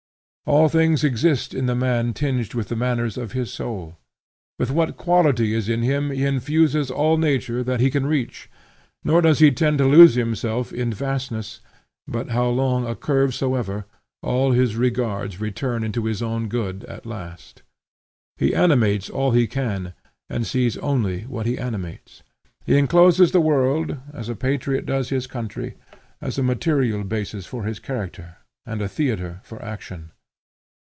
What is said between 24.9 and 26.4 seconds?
his country, as